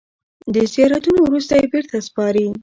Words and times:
د 0.53 0.55
زیارتونو 0.73 1.19
وروسته 1.23 1.53
یې 1.59 1.65
بېرته 1.73 1.97
سپاري. 2.07 2.47